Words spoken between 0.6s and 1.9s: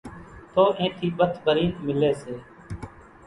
اين ٿي ٻٿ ڀرين